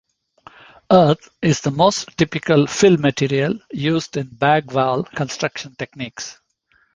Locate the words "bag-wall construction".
4.29-5.75